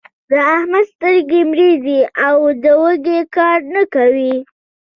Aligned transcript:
د 0.29 0.31
احمد 0.55 0.85
سترګې 0.93 1.41
مړې 1.49 1.71
دي؛ 1.85 1.99
د 2.63 2.65
وږي 2.81 3.19
کار 3.35 3.59
نه 3.73 3.83
کوي. 3.93 4.35